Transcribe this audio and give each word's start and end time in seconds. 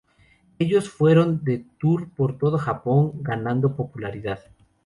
Ellos 0.57 0.85
se 0.85 0.89
fueron 0.89 1.43
de 1.43 1.63
tour 1.79 2.09
por 2.09 2.39
todo 2.39 2.57
Japón 2.57 3.11
ganando 3.21 3.75
popularidad. 3.75 4.39